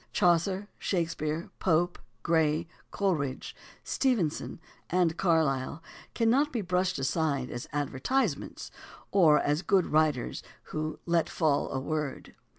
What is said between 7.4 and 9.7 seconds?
as "advertisements" or as